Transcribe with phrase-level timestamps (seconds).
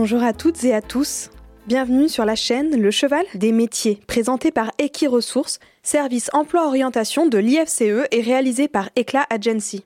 [0.00, 1.28] Bonjour à toutes et à tous.
[1.66, 8.06] Bienvenue sur la chaîne Le Cheval des métiers, présentée par Equiresources, service emploi-orientation de l'IFCE
[8.12, 9.84] et réalisé par Eclat Agency.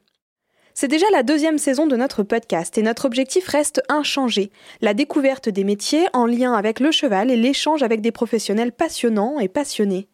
[0.75, 4.50] C'est déjà la deuxième saison de notre podcast et notre objectif reste inchangé,
[4.83, 9.41] la découverte des métiers en lien avec le cheval et l'échange avec des professionnels passionnants
[9.41, 10.08] et passionnés.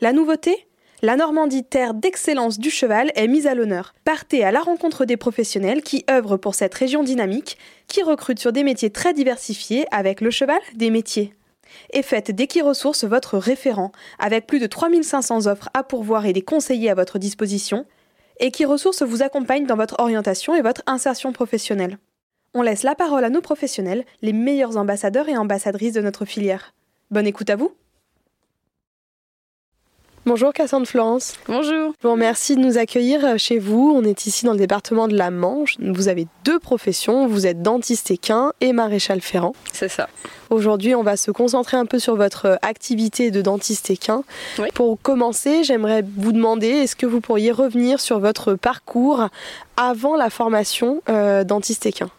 [0.00, 0.67] La nouveauté?
[1.00, 3.94] La Normandie, terre d'excellence du cheval, est mise à l'honneur.
[4.04, 8.52] Partez à la rencontre des professionnels qui œuvrent pour cette région dynamique, qui recrutent sur
[8.52, 11.34] des métiers très diversifiés avec le cheval des métiers.
[11.92, 16.90] Et faites d'Equiresources votre référent, avec plus de 3500 offres à pourvoir et des conseillers
[16.90, 17.86] à votre disposition.
[18.40, 21.98] Equiresources vous accompagne dans votre orientation et votre insertion professionnelle.
[22.54, 26.74] On laisse la parole à nos professionnels, les meilleurs ambassadeurs et ambassadrices de notre filière.
[27.10, 27.72] Bonne écoute à vous!
[30.28, 31.36] Bonjour Cassandre Florence.
[31.46, 31.94] Bonjour.
[32.02, 33.94] Bon, merci de nous accueillir euh, chez vous.
[33.96, 35.76] On est ici dans le département de la Manche.
[35.80, 37.26] Vous avez deux professions.
[37.26, 39.54] Vous êtes dentiste équin et maréchal ferrant.
[39.72, 40.06] C'est ça.
[40.50, 44.22] Aujourd'hui, on va se concentrer un peu sur votre activité de dentiste équin.
[44.74, 49.28] Pour commencer, j'aimerais vous demander, est-ce que vous pourriez revenir sur votre parcours
[49.78, 52.10] avant la formation euh, dentiste équin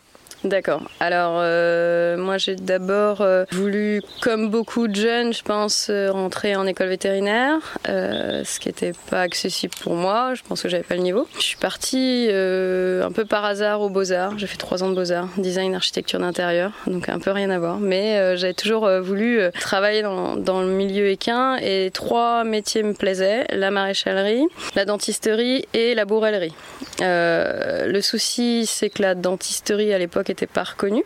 [0.45, 0.81] D'accord.
[1.01, 6.55] Alors, euh, moi, j'ai d'abord euh, voulu, comme beaucoup de jeunes, je pense, euh, rentrer
[6.55, 10.33] en école vétérinaire, ce qui n'était pas accessible pour moi.
[10.35, 11.27] Je pense que j'avais pas le niveau.
[11.35, 14.37] Je suis partie un peu par hasard aux Beaux-Arts.
[14.37, 17.79] J'ai fait trois ans de Beaux-Arts, design, architecture d'intérieur, donc un peu rien à voir.
[17.79, 23.45] Mais j'avais toujours voulu travailler dans, dans, le milieu équin et trois métiers me plaisaient
[23.51, 24.45] la maréchalerie,
[24.75, 26.53] la dentisterie et la bourrellerie.
[26.99, 31.03] le souci, c'est que la dentisterie à l'époque n'était pas reconnu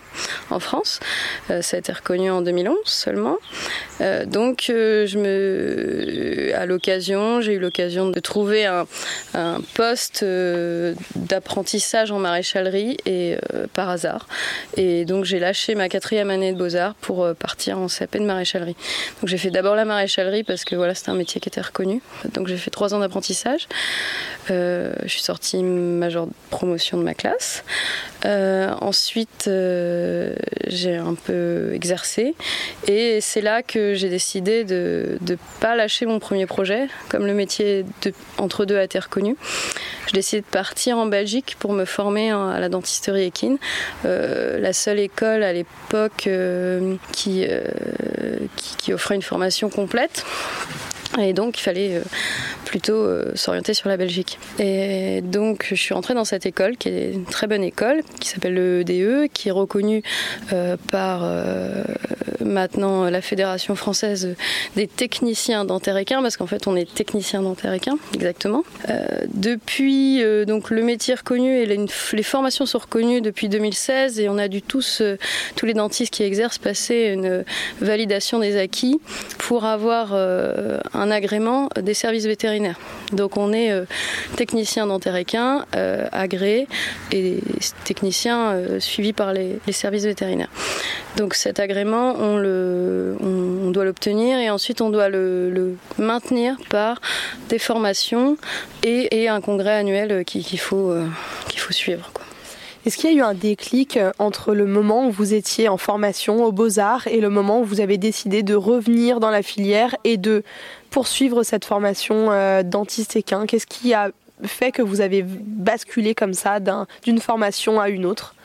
[0.49, 0.99] en France.
[1.49, 3.38] Euh, ça a été reconnu en 2011 seulement.
[4.02, 8.85] Euh, donc, euh, je me, à l'occasion, j'ai eu l'occasion de trouver un,
[9.73, 10.23] poste
[11.16, 13.38] d'apprentissage en maréchalerie et
[13.73, 14.28] par hasard.
[14.78, 18.75] Et donc, j'ai lâché ma quatrième année de beaux-arts pour partir en CAP de maréchalerie.
[19.22, 22.01] Donc, j'ai fait d'abord la maréchalerie parce que voilà, c'était un métier qui était reconnu.
[22.34, 23.67] Donc, j'ai fait trois ans d'apprentissage.
[24.50, 27.63] je suis sortie major de promotion de ma classe.
[28.23, 30.34] Ensuite, ensuite, euh,
[30.67, 32.35] j'ai un peu exercé.
[32.88, 36.88] Et c'est là que j'ai décidé de ne pas lâcher mon premier projet.
[37.09, 37.85] Comme le métier
[38.38, 39.35] entre deux a été reconnu,
[40.07, 43.57] j'ai décidé de partir en Belgique pour me former à la dentisterie équine.
[44.06, 47.45] Euh, la seule école à l'époque euh, qui,
[48.94, 50.25] offrait une formation complète.
[51.19, 52.01] Et donc, il fallait
[52.74, 54.40] plutôt euh, s'orienter sur la Belgique.
[54.57, 58.29] Et donc je suis rentrée dans cette école qui est une très bonne école, qui
[58.29, 60.02] s'appelle le DE, qui est reconnue
[60.53, 61.84] euh, par euh,
[62.44, 64.35] maintenant la Fédération française
[64.75, 67.73] des techniciens dentaires parce qu'en fait on est technicien dentaire
[68.13, 68.63] exactement.
[69.34, 74.47] depuis donc le métier reconnu et les, formations sont reconnues depuis 2016 et on a
[74.47, 75.03] dû tous,
[75.56, 77.44] tous les dentistes qui exercent passer une
[77.81, 79.00] validation des acquis
[79.38, 82.80] pour avoir un agrément des services vétérinaires
[83.14, 83.86] donc on est euh,
[84.36, 85.16] technicien dentaire
[85.75, 86.68] euh, agréé
[87.12, 87.40] et
[87.84, 90.50] technicien euh, suivi par les, services vétérinaires.
[91.18, 97.02] Donc cet agrément, on, doit l'obtenir et ensuite on doit le, maintenir par
[97.50, 98.38] des formations
[98.84, 100.94] et, un congrès annuel qu'il faut
[101.72, 102.12] suivre.
[102.85, 106.44] Est-ce qu'il y a eu un déclic entre le moment où vous étiez en formation
[106.44, 110.17] aux beaux-arts et le moment où vous avez décidé de revenir dans la filière et
[110.17, 110.44] de
[110.89, 113.45] poursuivre cette formation euh, dentiste équin?
[113.45, 114.11] Qu'est-ce qui a
[114.43, 116.59] fait que vous avez basculé comme ça
[117.03, 118.35] d'une formation à une autre?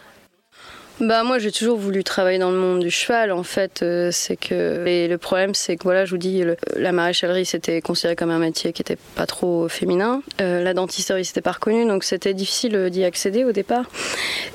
[1.00, 4.36] Bah moi j'ai toujours voulu travailler dans le monde du cheval en fait euh, c'est
[4.36, 6.42] que et le problème c'est que voilà je vous dis
[6.75, 10.22] la maréchalerie c'était considéré comme un métier qui était pas trop féminin.
[10.41, 13.84] Euh, la dentisterie c'était pas reconnu donc c'était difficile d'y accéder au départ.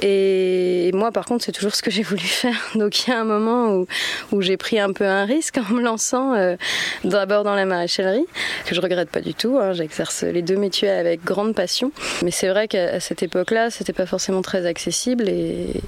[0.01, 2.55] Et, moi par contre c'est toujours ce que j'ai voulu faire.
[2.75, 3.87] Donc il y a un moment où,
[4.33, 6.57] où j'ai pris un peu un risque en me lançant euh,
[7.05, 8.25] d'abord dans la maréchalerie
[8.65, 11.93] que je regrette pas du tout hein, j'exerce les deux métiers avec grande passion.
[12.21, 15.81] Mais c'est vrai qu'à cette époque là c'était pas forcément très accessible et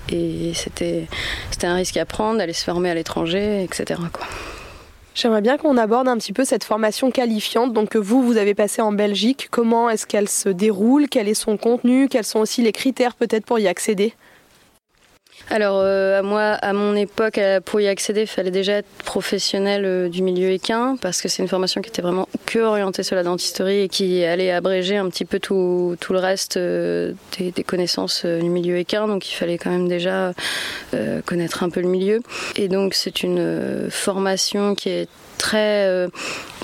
[0.53, 1.07] c'était
[1.63, 3.99] un risque à prendre d'aller se former à l'étranger, etc.
[5.15, 8.81] J'aimerais bien qu'on aborde un petit peu cette formation qualifiante donc vous vous avez passé
[8.81, 9.47] en Belgique.
[9.49, 11.07] Comment est-ce qu'elle se déroule?
[11.09, 12.09] Quel est son contenu?
[12.09, 14.13] Quels sont aussi les critères peut-être pour y accéder?
[15.49, 18.87] Alors, euh, à moi, à mon époque, euh, pour y accéder, il fallait déjà être
[19.05, 23.03] professionnel euh, du milieu équin, parce que c'est une formation qui était vraiment que orientée
[23.03, 27.63] sur la dentisterie et qui allait abréger un petit peu tout, le reste des, des,
[27.63, 29.07] connaissances du milieu équin.
[29.07, 30.33] Donc, il fallait quand même déjà
[31.25, 32.21] connaître un peu le milieu.
[32.55, 36.07] Et donc, c'est une formation qui est très, euh,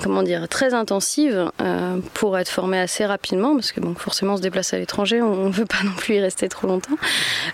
[0.04, 4.38] comment dire, très intensive euh, pour être formé assez rapidement, parce que bon, forcément, on
[4.38, 6.98] se déplace à l'étranger, on ne veut pas non plus y rester trop longtemps,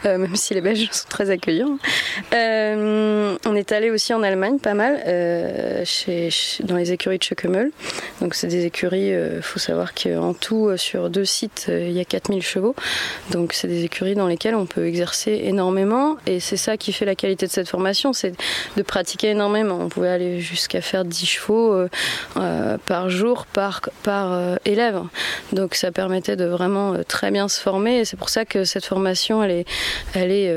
[0.06, 1.78] euh, même si les Belges sont très accueillants.
[2.34, 5.02] on est allé aussi en Allemagne, pas mal,
[5.86, 6.30] chez,
[6.64, 7.72] dans les écuries de Schöckemöll.
[8.22, 12.06] Donc, c'est des écuries, il faut savoir qu'en tout, sur deux sites, il y a
[12.06, 12.76] 4000 chevaux.
[13.32, 17.06] Donc, c'est des écuries dans lesquelles on peut exercer énormément, et c'est ça qui fait
[17.06, 18.34] la qualité de cette formation, c'est
[18.76, 19.80] de pratiquer énormément.
[19.82, 21.90] On pouvait aller jusqu'à faire 10 chevaux euh,
[22.38, 25.02] euh, par jour par, par euh, élève.
[25.54, 28.86] Donc ça permettait de vraiment très bien se former et c'est pour ça que cette
[28.86, 29.66] formation elle est,
[30.14, 30.54] elle est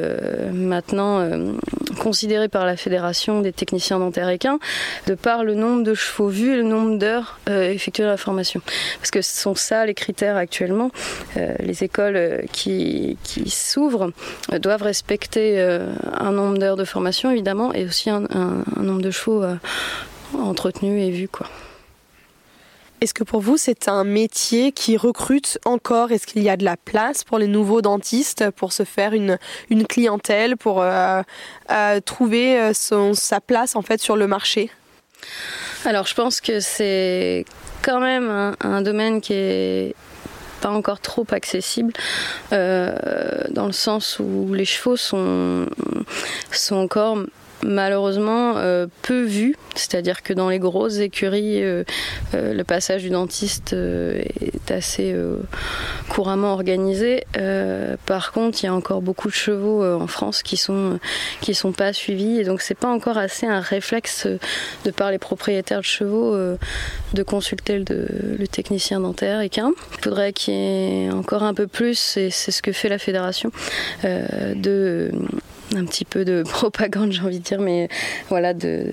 [0.52, 1.26] maintenant
[1.98, 4.58] considérée par la Fédération des techniciens dentaires équins
[5.06, 8.60] de par le nombre de chevaux vus et le nombre d'heures effectuées dans la formation.
[8.98, 10.90] Parce que ce sont ça les critères actuellement.
[11.36, 14.12] les écoles qui, qui s'ouvrent
[14.52, 19.44] doivent respecter un nombre d'heures de formation évidemment et aussi un, un nombre de chevaux
[20.38, 21.46] entretenu et vu quoi.
[23.00, 26.12] Est-ce que pour vous c'est un métier qui recrute encore?
[26.12, 29.38] Est-ce qu'il y a de la place pour les nouveaux dentistes pour se faire une,
[29.70, 31.22] une clientèle, pour euh,
[31.70, 34.70] euh, trouver euh, son, sa place en fait sur le marché?
[35.86, 37.46] Alors je pense que c'est
[37.80, 39.94] quand même un, un, domaine qui est
[40.60, 41.94] pas encore trop accessible
[42.50, 45.66] dans le sens où les chevaux sont,
[46.52, 47.16] sont encore
[47.62, 49.56] malheureusement euh, peu vu.
[49.74, 51.84] C'est-à-dire que dans les grosses écuries, euh,
[52.34, 55.14] euh, le passage du dentiste est assez
[56.08, 57.24] couramment organisé.
[58.06, 60.98] par contre, il y a encore beaucoup de chevaux en France qui sont
[61.40, 64.26] qui sont pas suivis et donc c'est pas encore assez un réflexe
[64.84, 66.36] de par les propriétaires de chevaux
[67.14, 67.84] de consulter le,
[68.38, 69.72] le, technicien dentaire équin.
[69.98, 72.98] Il faudrait qu'il y ait encore un peu plus, et c'est ce que fait la
[72.98, 73.50] fédération,
[74.04, 75.10] de
[75.76, 77.88] un petit peu de propagande, j'ai envie de dire, mais
[78.28, 78.92] voilà, de,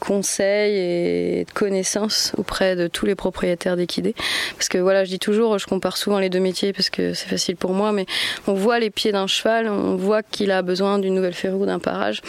[0.00, 4.14] conseils et de connaissances auprès de tous les propriétaires d'équidés.
[4.56, 7.28] Parce que voilà, je dis toujours, je compare souvent les deux métiers parce que c'est
[7.28, 8.06] facile pour moi, mais
[8.46, 11.78] on voit les pieds d'un cheval, on voit qu'il a besoin d'une nouvelle ferrure, d'un
[11.78, 12.20] parage.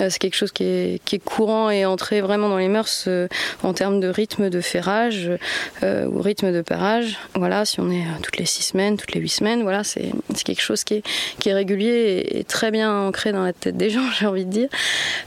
[0.00, 3.04] Euh, c'est quelque chose qui est, qui est, courant et entré vraiment dans les mœurs
[3.08, 3.26] euh,
[3.62, 5.30] en termes de rythme de ferrage
[5.82, 7.18] euh, ou rythme de parage.
[7.34, 10.12] Voilà, si on est toutes les six semaines, toutes les huit semaines, voilà, c'est
[10.44, 11.02] quelque chose qui est,
[11.38, 14.44] qui est régulier et, et très bien ancré dans la tête des gens, j'ai envie
[14.44, 14.68] de dire.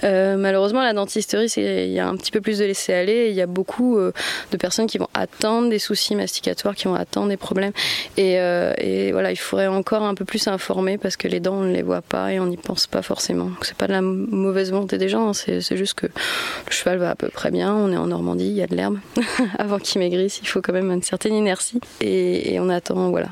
[0.04, 3.28] Euh, malheureusement, la dentisterie, il y a un petit peu plus de laisser aller.
[3.30, 4.12] Il y a beaucoup euh,
[4.52, 7.74] de personnes qui vont attendre des soucis masticatoires, qui vont attendre des problèmes.
[8.18, 11.56] Et, euh, et, voilà, il faudrait encore un peu plus informer parce que les dents,
[11.56, 13.50] on ne les voit pas et on n'y pense pas forcément.
[13.62, 15.34] C'est pas de la mauvaise volonté des gens, hein.
[15.34, 17.74] c'est juste que le cheval va à peu près bien.
[17.74, 19.00] On est en Normandie, il y a de l'herbe.
[19.58, 21.80] Avant qu'il maigrisse, il faut quand même une certaine inertie.
[22.02, 23.30] Et on attend, voilà.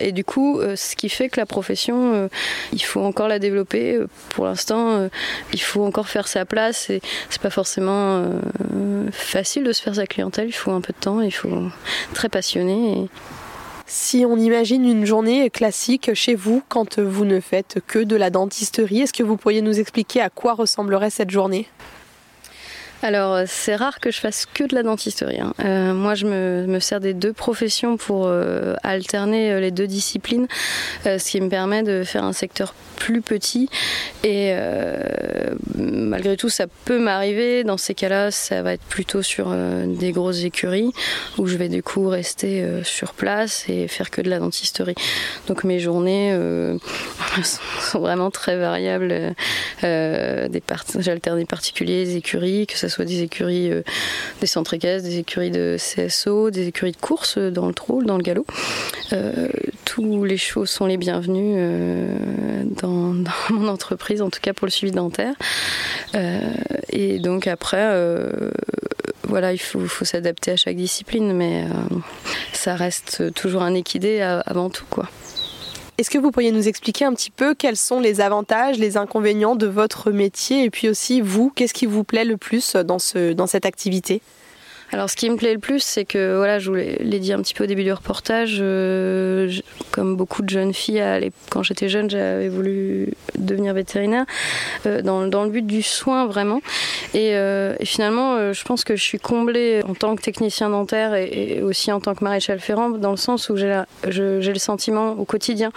[0.00, 2.28] Et du coup, ce qui fait que la profession,
[2.72, 3.98] il faut encore la développer
[4.30, 5.08] pour l'instant, euh,
[5.52, 9.94] il faut encore faire sa place et c'est pas forcément euh, facile de se faire
[9.94, 10.48] sa clientèle.
[10.48, 13.08] Il faut un peu de temps, il faut être très passionné.
[13.86, 18.28] Si on imagine une journée classique chez vous quand vous ne faites que de la
[18.28, 21.66] dentisterie, est-ce que vous pourriez nous expliquer à quoi ressemblerait cette journée?
[23.02, 25.40] Alors, euh, c'est rare que je fasse que de la dentisterie.
[25.40, 25.54] Hein.
[25.64, 30.46] Euh, moi, je me, sers des deux professions pour euh, alterner les deux disciplines,
[31.04, 33.68] ce qui me permet de faire un secteur plus petit.
[34.24, 34.52] Et
[35.76, 37.64] malgré tout, ça peut m'arriver.
[37.64, 39.54] Dans ces cas-là, ça va être plutôt sur
[39.86, 40.92] des grosses écuries
[41.36, 44.94] où je vais du coup rester sur place et faire que de la dentisterie.
[45.46, 46.36] Donc, mes journées
[47.42, 49.34] sont vraiment très variables.
[49.82, 53.82] J'alterne des particuliers, des écuries, que ce soit des écuries euh,
[54.40, 58.02] des centres équestres, des écuries de CSO, des écuries de course euh, dans le trot,
[58.02, 58.46] dans le galop.
[59.12, 59.48] Euh,
[59.84, 61.56] tous les chevaux sont les bienvenus
[62.82, 63.14] dans,
[63.50, 65.34] mon entreprise, en tout cas pour le suivi dentaire.
[66.90, 67.90] et donc après,
[69.24, 71.64] voilà, il faut, s'adapter à chaque discipline, mais
[72.52, 74.84] ça reste toujours un équidé avant tout.
[75.98, 79.56] Est-ce que vous pourriez nous expliquer un petit peu quels sont les avantages, les inconvénients
[79.56, 82.98] de votre métier et puis aussi vous, qu'est-ce qui vous plaît le plus dans,
[83.34, 84.22] dans cette activité?
[84.90, 87.42] Alors, ce qui me plaît le plus, c'est que, voilà, je vous l'ai dit un
[87.42, 89.52] petit peu au début du reportage, euh,
[89.90, 94.24] comme beaucoup de jeunes filles, quand j'étais jeune, j'avais voulu devenir vétérinaire,
[94.86, 96.62] euh, dans, dans, le but du soin vraiment.
[97.12, 101.60] Et, euh, finalement, je pense que je suis comblée en tant que technicien dentaire et,
[101.62, 105.70] aussi en tant que maréchal ferrand, dans le sens où j'ai le sentiment au quotidien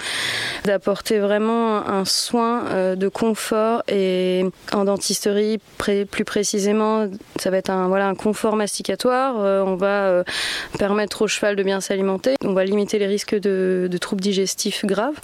[0.64, 7.88] d'apporter vraiment un soin de confort et en dentisterie, plus précisément, ça va être un,
[7.88, 10.24] voilà, un confort masticatoire respiratoire, on va
[10.78, 15.20] permettre au cheval de bien s'alimenter, on va limiter les risques de, troubles digestifs graves,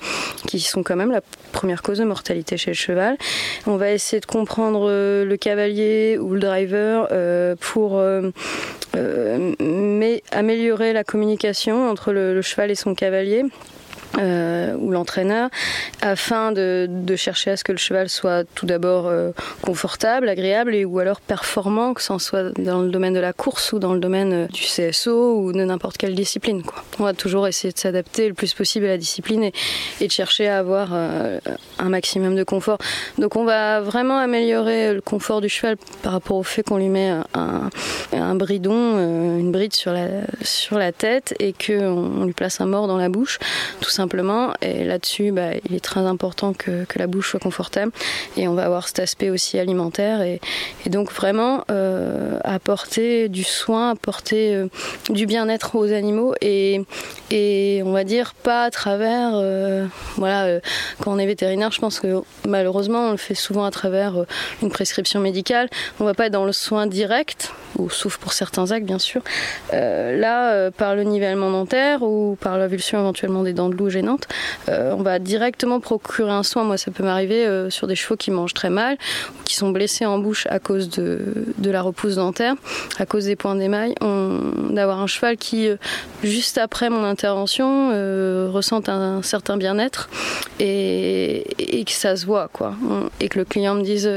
[0.48, 3.18] qui sont quand même la première cause de mortalité chez le cheval.
[3.66, 7.08] On va essayer de comprendre le cavalier ou le driver
[7.60, 8.02] pour
[10.32, 13.44] améliorer la communication entre le cheval et son cavalier
[14.20, 15.50] euh, ou l'entraîneur,
[16.02, 20.86] afin de, chercher à ce que le cheval soit tout d'abord euh, confortable, agréable et
[20.86, 24.00] ou alors performant, que ce soit dans le domaine de la course ou dans le
[24.00, 26.64] domaine euh, du CSO ou de n'importe quelle discipline.
[27.00, 30.48] On va toujours essayer de s'adapter le plus possible à la discipline et, de chercher
[30.48, 32.78] à avoir un maximum de confort.
[33.18, 36.88] Donc on va vraiment améliorer le confort du cheval par rapport au fait qu'on lui
[36.88, 38.98] met un, bridon,
[39.38, 43.40] une bride sur la, tête et qu'on lui place un mort dans la bouche.
[43.98, 44.54] Simplement.
[44.62, 47.92] Et là-dessus, bah, il est très important que, la bouche soit confortable.
[48.38, 50.22] Et on va avoir cet aspect aussi alimentaire.
[50.22, 50.40] Et,
[50.88, 54.68] donc vraiment euh, apporter du soin, apporter euh,
[55.10, 56.34] du bien-être aux animaux.
[56.42, 56.82] Et,
[57.86, 59.32] on va dire pas à travers...
[59.34, 59.86] Euh,
[60.16, 60.60] voilà,
[61.02, 64.26] quand on est vétérinaire, je pense que malheureusement, on le fait souvent à travers
[64.62, 65.70] une prescription médicale.
[66.00, 69.22] On va pas être dans le soin direct, ou sauf pour certains actes bien sûr.
[69.72, 74.28] là, par le nivellement dentaire ou par l'avulsion éventuellement des dents de loup gênante,
[74.70, 76.64] euh, on va directement procurer un soin.
[76.64, 78.98] Moi, ça peut m'arriver euh, sur des chevaux qui mangent très mal
[79.32, 82.56] ou qui sont blessés en bouche à cause de, la repousse dentaire,
[82.98, 83.94] à cause des points d'émail.
[84.02, 85.78] D'avoir un cheval qui, euh,
[86.24, 87.68] juste après mon intervention,
[88.52, 90.10] ressente un, certain bien-être
[90.60, 91.44] et,
[91.86, 92.76] que ça se voit, quoi.
[93.20, 94.10] Et que le client me dise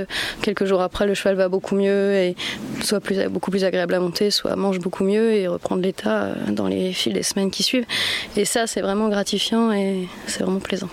[0.43, 2.37] quelques jours après, le cheval va beaucoup mieux et
[2.83, 6.93] soit beaucoup plus agréable à monter, soit mange beaucoup mieux et reprendre l'état dans les
[6.93, 7.87] fils des semaines qui suivent.
[8.37, 10.89] Et ça, c'est vraiment gratifiant et c'est vraiment plaisant.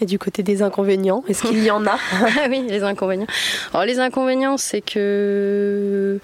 [0.00, 1.98] Et du côté des inconvénients, est-ce qu'il y en a?
[2.12, 3.26] Ah Oui, les inconvénients.
[3.72, 6.20] Alors les inconvénients, c'est que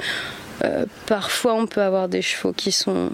[0.64, 3.10] euh, parfois, on peut avoir des chevaux qui sont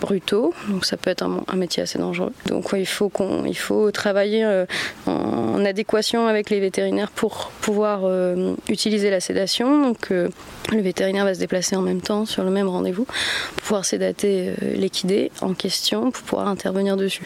[0.00, 2.32] brutaux, donc ça peut être un, métier assez dangereux.
[2.46, 3.12] Donc, il, faut
[3.46, 4.64] il faut travailler euh,
[5.06, 9.82] en, adéquation avec les vétérinaires pour pouvoir euh, utiliser la sédation.
[9.82, 13.84] Donc, le vétérinaire va se déplacer en même temps sur le même rendez-vous pour pouvoir
[13.84, 17.24] sédater l'équidé en question, pour pouvoir intervenir dessus.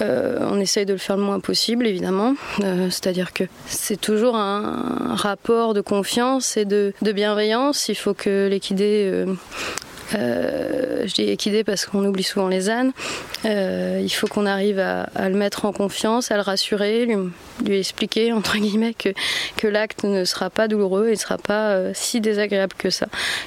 [0.00, 5.74] on essaye de le faire le moins possible, évidemment, c'est-à-dire que c'est toujours un rapport
[5.74, 7.88] de confiance et de, de bienveillance.
[7.88, 9.34] Il faut que l'équidé euh,
[10.14, 12.92] euh, je dis équidé parce qu'on oublie souvent les ânes.
[13.44, 17.06] Euh, il faut qu'on arrive à, le mettre en confiance, à le rassurer,
[17.64, 22.20] lui, expliquer entre guillemets que, l'acte ne sera pas douloureux et ne sera pas si
[22.20, 23.06] désagréable que ça.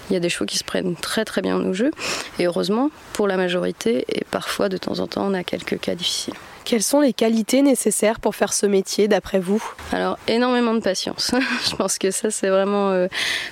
[0.10, 1.91] Il y a des chevaux qui se prennent très très bien au jeu
[2.38, 5.96] et heureusement pour la majorité et parfois de temps en temps on a quelques cas
[5.96, 6.36] difficiles.
[6.71, 9.61] Quelles sont les qualités nécessaires pour faire ce métier d'après vous?
[9.91, 11.31] Alors énormément de patience.
[11.69, 13.07] Je pense que ça c'est vraiment euh,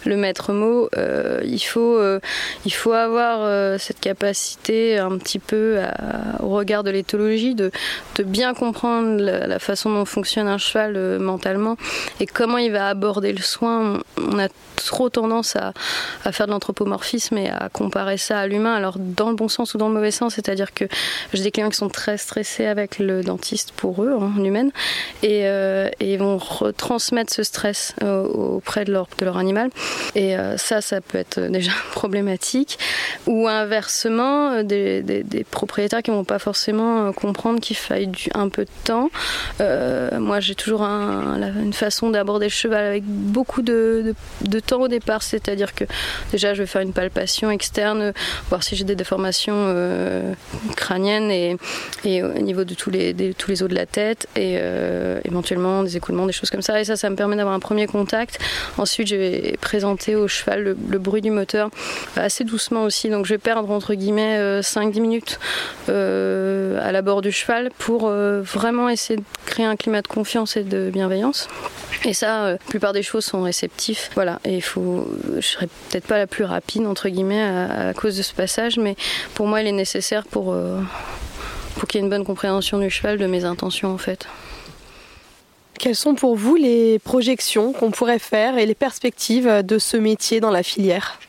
[0.06, 0.88] le maître mot.
[0.96, 2.22] Euh, il, faut, euh,
[2.64, 5.80] il faut avoir cette capacité un petit peu
[6.40, 7.72] au regard de l'éthologie de,
[8.16, 11.76] de, bien comprendre la, façon dont fonctionne un cheval mentalement
[12.22, 14.00] et comment il va aborder le soin.
[14.18, 14.48] On a
[14.78, 15.74] trop tendance à,
[16.24, 18.74] à faire de l'anthropomorphisme et à comparer ça à l'humain.
[18.74, 20.86] Alors dans le bon sens ou dans le mauvais sens, c'est-à-dire que
[21.34, 24.72] j'ai des clients qui sont très stressés avec dentiste pour eux, en humaine,
[25.24, 29.70] et, euh, et, ils vont retransmettre ce stress euh, auprès de leur, de leur animal.
[30.16, 32.80] Et euh, ça, ça peut être déjà problématique.
[33.28, 38.70] Ou inversement, des, propriétaires qui ne vont pas forcément comprendre qu'il faille un peu de
[38.84, 39.10] temps.
[39.60, 44.88] moi, j'ai toujours un, une façon d'aborder le cheval avec beaucoup de, de, temps au
[44.88, 45.86] départ, c'est-à-dire que
[46.32, 48.14] déjà, je vais faire une palpation externe,
[48.50, 49.74] voir si j'ai des déformations
[50.76, 51.58] crâniennes et,
[52.04, 52.89] et au niveau de tout
[53.38, 56.80] tous les os de la tête et euh, éventuellement des écoulements, des choses comme ça.
[56.80, 58.40] Et ça, ça me permet d'avoir un premier contact.
[58.78, 61.70] Ensuite, je vais présenter au cheval le, bruit du moteur
[62.16, 63.10] assez doucement aussi.
[63.10, 65.40] Donc, je vais perdre entre guillemets 5-10 euh, minutes
[65.90, 70.58] euh, à la bord du cheval pour vraiment essayer de créer un climat de confiance
[70.58, 71.48] et de bienveillance.
[72.06, 74.10] Et ça, la plupart des choses sont réceptifs.
[74.16, 75.08] Voilà, et il faut.
[75.36, 78.96] Je serai peut-être pas la plus rapide entre guillemets à, cause de ce passage, mais
[79.34, 80.56] pour moi, il est nécessaire pour
[81.80, 84.28] pour qu'il y ait une bonne compréhension du cheval, de mes intentions en fait.
[85.80, 90.42] Quelles sont pour vous les projections qu'on pourrait faire et les perspectives de ce métier
[90.42, 91.20] dans la filière?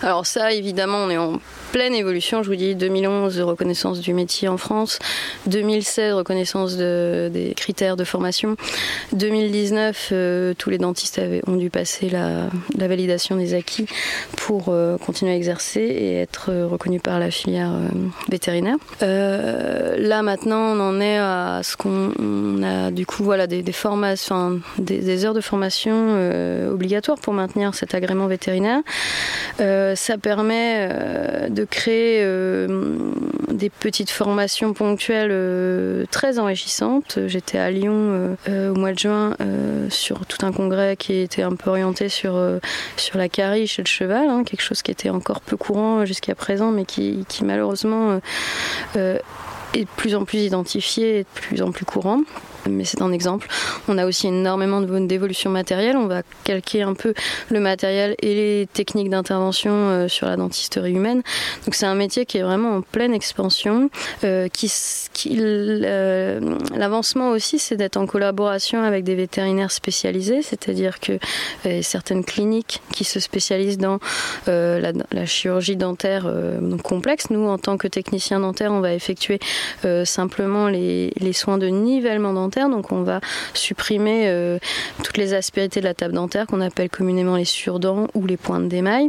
[0.00, 1.38] Alors ça, évidemment, on est en
[1.72, 4.98] pleine évolution, je vous dis 2011 reconnaissance du métier en France,
[5.46, 8.56] 2016 reconnaissance des critères de formation,
[9.14, 13.86] 2019 euh, tous les dentistes ont dû passer la, validation des acquis
[14.36, 17.72] pour euh, continuer à exercer et être reconnus par la filière
[18.28, 18.76] vétérinaire.
[19.00, 25.24] là maintenant on en est à ce qu'on a du coup voilà des, formations, des,
[25.24, 28.80] heures de formation obligatoires pour maintenir cet agrément vétérinaire.
[29.58, 33.12] ça permet de créer euh,
[33.50, 37.18] des petites formations ponctuelles euh, très enrichissantes.
[37.26, 39.36] J'étais à Lyon euh, au mois de juin
[39.90, 42.40] sur tout un congrès qui était un peu orienté sur,
[42.96, 46.34] sur la carie chez le cheval, hein, quelque chose qui était encore peu courant jusqu'à
[46.34, 48.20] présent, mais qui, qui malheureusement
[48.94, 49.20] est
[49.74, 52.20] de plus en plus identifié et de plus en plus courant
[52.68, 53.48] mais c'est un exemple.
[53.88, 55.96] On a aussi énormément d'évolution matérielle.
[55.96, 57.14] On va calquer un peu
[57.50, 61.22] le matériel et les techniques d'intervention euh, sur la dentisterie humaine.
[61.64, 63.90] Donc c'est un métier qui est vraiment en pleine expansion.
[64.24, 64.48] Euh,
[65.26, 66.40] euh,
[66.74, 71.18] l'avancement aussi, c'est d'être en collaboration avec des vétérinaires spécialisés, c'est-à-dire que
[71.82, 73.98] certaines cliniques qui se spécialisent dans
[74.46, 74.92] la,
[75.26, 76.30] chirurgie dentaire
[76.82, 77.30] complexe.
[77.30, 79.38] Nous, en tant que technicien dentaire, on va effectuer
[80.04, 83.20] simplement les soins de nivellement dentaire donc on va
[83.54, 84.58] supprimer euh,
[85.02, 88.68] toutes les aspérités de la table dentaire qu'on appelle communément les surdents ou les pointes
[88.68, 89.08] d'émail.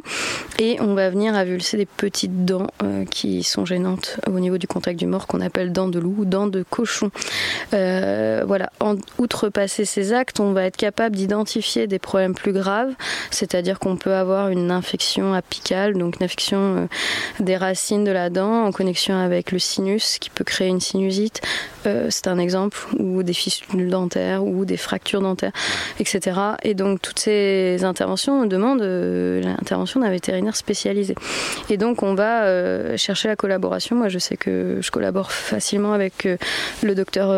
[0.60, 4.68] Et on va venir avulser des petites dents euh, qui sont gênantes au niveau du
[4.68, 7.12] contact du mort qu'on appelle dents de loup ou dents de cochon.
[7.74, 12.94] Euh, voilà, en, outrepasser ces actes, on va être capable d'identifier des problèmes plus graves,
[13.32, 16.88] c'est-à-dire qu'on peut avoir une infection apicale, donc une infection
[17.40, 21.42] des racines de la dent en connexion avec le sinus qui peut créer une sinusite.
[22.10, 25.52] C'est un exemple, ou des fistules dentaires ou des fractures dentaires,
[26.00, 26.40] etc.
[26.64, 31.16] Et donc toutes ces interventions demandent euh, l'intervention d'un vétérinaire spécialisé.
[31.70, 33.96] Et donc on va euh, chercher la collaboration.
[33.96, 36.38] Moi je sais que je collabore facilement avec euh,
[36.82, 37.34] le docteur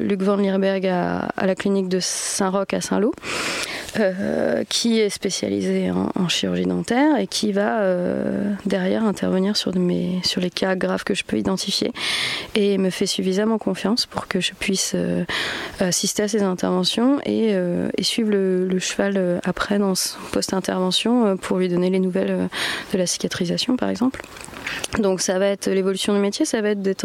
[0.00, 3.12] Luc Van Lierberg à, la clinique de Saint-Roch à Saint-Lô.
[4.68, 7.82] Qui est spécialisé en, chirurgie dentaire et qui va
[8.64, 11.92] derrière intervenir sur, les cas graves que je peux identifier
[12.54, 14.96] et me fait suffisamment confiance pour que je puisse
[15.80, 19.94] assister à ces interventions et, euh, suivre le, cheval euh, après dans
[20.32, 22.48] post-intervention euh, pour lui donner les nouvelles
[22.92, 24.22] de la cicatrisation par exemple.
[24.98, 27.04] Donc ça va être l'évolution du métier, ça va être d'être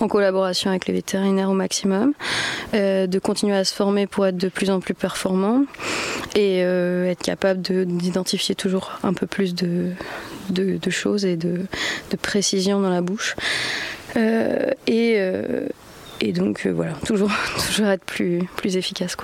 [0.00, 2.12] en, collaboration avec les vétérinaires au maximum,
[2.72, 5.64] de continuer à se former pour être de plus en plus performant
[6.34, 9.90] et être capable d'identifier toujours un peu plus de,
[10.88, 11.66] choses et de,
[12.22, 13.36] précision dans la bouche.
[14.16, 15.20] et,
[16.20, 17.30] et donc euh, voilà, toujours,
[17.68, 19.16] toujours être plus, plus efficace.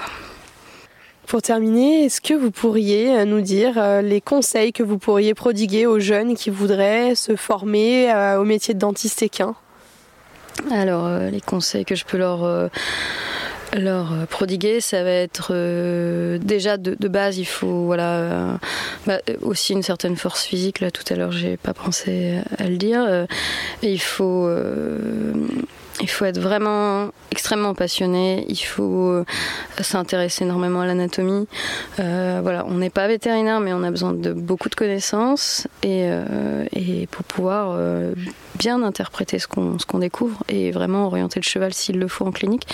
[1.27, 5.35] Pour terminer, est-ce que vous pourriez euh, nous dire euh, les conseils que vous pourriez
[5.35, 9.55] prodiguer aux jeunes qui voudraient se former au métier de dentiste équin?
[10.71, 12.71] Alors, les conseils que je peux leur,
[13.77, 15.53] leur prodiguer, ça va être
[16.39, 18.61] déjà de, base, il faut voilà
[19.05, 20.79] bah, aussi une certaine force physique.
[20.79, 23.27] Là, tout à l'heure, j'ai pas pensé à le dire.
[23.83, 24.49] il faut
[26.01, 29.25] il faut être vraiment extrêmement passionné, il faut euh,
[29.81, 31.47] s'intéresser énormément à l'anatomie.
[32.01, 36.03] Euh, voilà, on n'est pas vétérinaire, mais on a besoin de beaucoup de connaissances et,
[36.05, 36.65] euh,
[37.11, 37.79] pour pouvoir
[38.57, 42.67] bien interpréter ce qu'on découvre et vraiment orienter le cheval s'il le faut en clinique.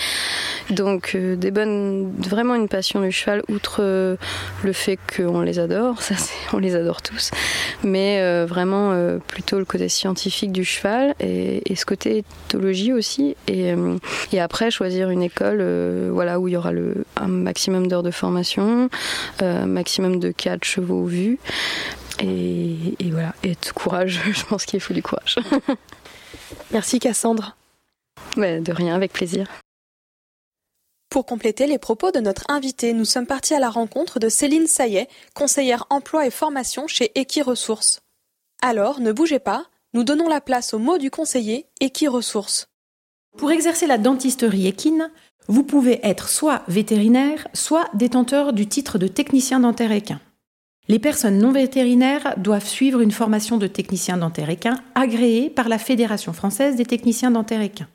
[0.69, 6.15] Donc des bonnes, vraiment une passion du cheval, outre le fait qu'on les adore, ça
[6.53, 7.31] on les adore tous,
[7.83, 8.95] mais vraiment
[9.27, 13.10] plutôt le côté scientifique du cheval et ce côté éthologie aussi
[13.49, 13.97] euh,
[14.31, 18.03] et, après choisir une école euh, voilà, où il y aura le, un maximum d'heures
[18.03, 18.89] de formation,
[19.39, 21.39] un euh, maximum de 4 chevaux vus.
[22.19, 25.37] Et, voilà, et être courage, je pense qu'il faut du courage.
[26.71, 27.55] Merci Cassandre.
[28.37, 29.47] de rien, avec plaisir.
[31.09, 34.67] Pour compléter les propos de notre invité, nous sommes partis à la rencontre de Céline
[34.67, 37.99] Saillet, conseillère emploi et formation chez Equiresources.
[38.61, 42.70] Alors, ne bougez pas, nous donnons la place au mot du conseiller Equiresources.
[43.37, 45.09] Pour exercer la dentisterie équine,
[45.47, 50.19] vous pouvez être soit vétérinaire, soit détenteur du titre de technicien dentaire équin.
[50.87, 55.77] Les personnes non vétérinaires doivent suivre une formation de technicien dentaire équin agréée par la
[55.77, 57.87] Fédération française des techniciens dentaires équins.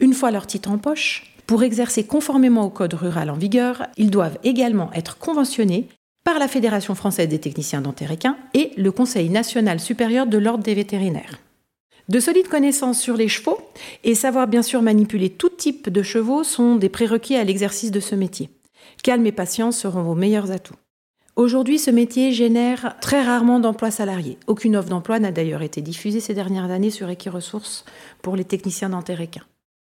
[0.00, 4.10] Une fois leur titre en poche, pour exercer conformément au code rural en vigueur, ils
[4.10, 5.88] doivent également être conventionnés
[6.24, 10.64] par la Fédération française des techniciens dentaires équins et le Conseil national supérieur de l'ordre
[10.64, 11.38] des vétérinaires.
[12.08, 13.58] De solides connaissances sur les chevaux
[14.04, 18.00] et savoir bien sûr manipuler tout type de chevaux sont des prérequis à l'exercice de
[18.00, 18.50] ce métier.
[19.02, 20.74] Calme et patience seront vos meilleurs atouts.
[21.34, 24.36] Aujourd'hui, ce métier génère très rarement d'emplois salariés.
[24.46, 27.86] Aucune offre d'emploi n'a d'ailleurs été diffusée ces dernières années sur Equiresources
[28.20, 29.46] pour les techniciens dentaires équins.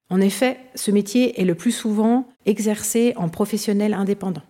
[0.09, 4.41] En effet, ce métier est le plus souvent exercé en professionnel indépendant.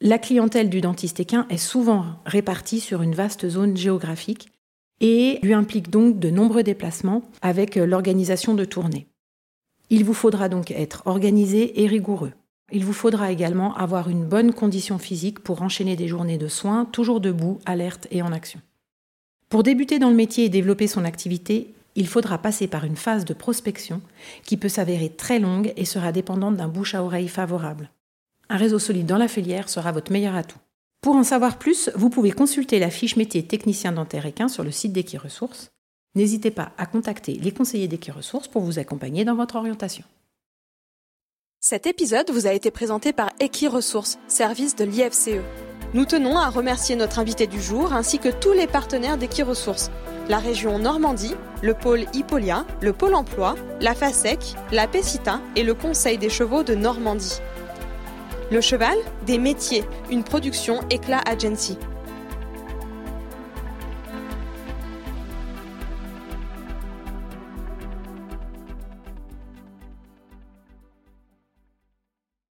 [0.00, 4.48] La clientèle du dentiste équin est souvent répartie sur une vaste zone géographique
[5.00, 9.06] et lui implique donc de nombreux déplacements avec l'organisation de tournées.
[9.90, 12.32] Il vous faudra donc être organisé et rigoureux.
[12.70, 16.84] Il vous faudra également avoir une bonne condition physique pour enchaîner des journées de soins,
[16.84, 18.60] toujours debout, alerte et en action.
[19.48, 23.24] Pour débuter dans le métier et développer son activité, il faudra passer par une phase
[23.24, 24.02] de prospection
[24.44, 27.90] qui peut s'avérer très longue et sera dépendante d'un bouche à oreille favorable.
[28.50, 30.58] Un réseau solide dans la filière sera votre meilleur atout.
[31.00, 34.72] Pour en savoir plus, vous pouvez consulter la fiche métier technicien dentaire équin sur le
[34.72, 35.70] site d'Equiresources.
[36.14, 40.04] N'hésitez pas à contacter les conseillers d'Equiresources pour vous accompagner dans votre orientation.
[41.60, 45.40] Cet épisode vous a été présenté par Equiresources, service de l'IFCE.
[45.94, 49.90] Nous tenons à remercier notre invité du jour ainsi que tous les partenaires d'Equiresources,
[50.28, 55.74] la région Normandie, le pôle Hippolia, le pôle emploi, la FASEC, la PECITA et le
[55.74, 57.40] Conseil des chevaux de Normandie.
[58.50, 61.76] Le cheval, des métiers, une production Éclat Agency.